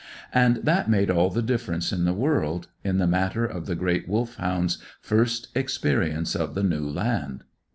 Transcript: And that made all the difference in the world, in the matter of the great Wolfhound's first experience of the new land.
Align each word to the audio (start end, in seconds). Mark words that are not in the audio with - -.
And 0.33 0.55
that 0.65 0.89
made 0.89 1.11
all 1.11 1.29
the 1.29 1.43
difference 1.43 1.93
in 1.93 2.05
the 2.05 2.13
world, 2.15 2.67
in 2.83 2.97
the 2.97 3.05
matter 3.05 3.45
of 3.45 3.67
the 3.67 3.75
great 3.75 4.09
Wolfhound's 4.09 4.79
first 4.99 5.49
experience 5.55 6.33
of 6.35 6.55
the 6.55 6.63
new 6.63 6.89
land. 6.89 7.43